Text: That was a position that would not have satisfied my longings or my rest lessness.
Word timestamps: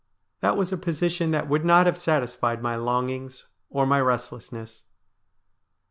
That 0.39 0.57
was 0.57 0.71
a 0.71 0.77
position 0.79 1.29
that 1.29 1.47
would 1.47 1.63
not 1.63 1.85
have 1.85 1.95
satisfied 1.95 2.59
my 2.63 2.75
longings 2.75 3.45
or 3.69 3.85
my 3.85 4.01
rest 4.01 4.31
lessness. 4.31 4.81